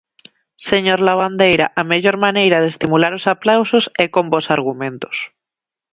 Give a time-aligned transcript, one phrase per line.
[0.69, 5.17] Señor Lavandeira, a mellor maneira de estimular os aplausos é con bos argumentos.